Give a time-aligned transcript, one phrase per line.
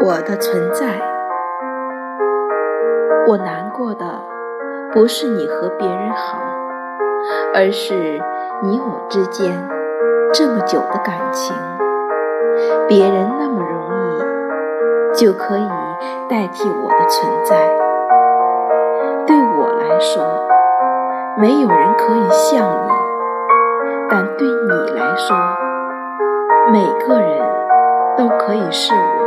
[0.00, 0.86] 我的存在。
[3.26, 4.04] 我难过的
[4.92, 6.38] 不是你和别人好
[7.52, 7.94] 而是
[8.62, 9.68] 你我之间
[10.32, 11.54] 这么久的感情。
[12.86, 15.68] 别人那么容易就可以
[16.28, 17.56] 代替我的存在。
[19.26, 20.46] 对我来说
[21.36, 22.88] 没有人可以像你
[24.08, 25.36] 但对你来说
[26.72, 27.42] 每个人
[28.16, 29.17] 都可以是我。